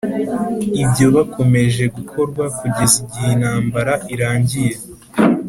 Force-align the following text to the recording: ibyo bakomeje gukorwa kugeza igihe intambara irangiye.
ibyo 0.83 1.07
bakomeje 1.15 1.83
gukorwa 1.95 2.43
kugeza 2.57 2.95
igihe 3.03 3.27
intambara 3.35 3.93
irangiye. 4.13 4.75